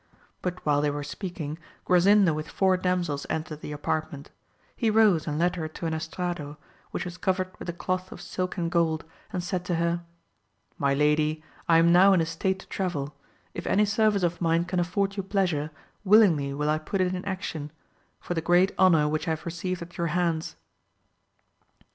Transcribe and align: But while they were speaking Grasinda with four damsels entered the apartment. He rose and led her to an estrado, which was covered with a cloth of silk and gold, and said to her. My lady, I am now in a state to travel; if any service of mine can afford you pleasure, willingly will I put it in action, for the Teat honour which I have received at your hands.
But 0.41 0.65
while 0.65 0.81
they 0.81 0.89
were 0.89 1.03
speaking 1.03 1.59
Grasinda 1.85 2.33
with 2.33 2.47
four 2.49 2.75
damsels 2.75 3.27
entered 3.29 3.61
the 3.61 3.71
apartment. 3.71 4.31
He 4.75 4.89
rose 4.89 5.27
and 5.27 5.37
led 5.37 5.55
her 5.57 5.67
to 5.67 5.85
an 5.85 5.93
estrado, 5.93 6.57
which 6.89 7.05
was 7.05 7.19
covered 7.19 7.53
with 7.59 7.69
a 7.69 7.73
cloth 7.73 8.11
of 8.11 8.19
silk 8.19 8.57
and 8.57 8.71
gold, 8.71 9.05
and 9.31 9.43
said 9.43 9.63
to 9.65 9.75
her. 9.75 10.01
My 10.79 10.95
lady, 10.95 11.43
I 11.69 11.77
am 11.77 11.91
now 11.93 12.13
in 12.13 12.21
a 12.21 12.25
state 12.25 12.57
to 12.61 12.67
travel; 12.67 13.15
if 13.53 13.67
any 13.67 13.85
service 13.85 14.23
of 14.23 14.41
mine 14.41 14.65
can 14.65 14.79
afford 14.79 15.17
you 15.17 15.21
pleasure, 15.21 15.69
willingly 16.03 16.51
will 16.51 16.71
I 16.71 16.79
put 16.79 16.99
it 16.99 17.13
in 17.13 17.23
action, 17.25 17.71
for 18.19 18.33
the 18.33 18.41
Teat 18.41 18.71
honour 18.79 19.07
which 19.07 19.27
I 19.27 19.31
have 19.37 19.45
received 19.45 19.83
at 19.83 19.99
your 19.99 20.07
hands. 20.07 20.55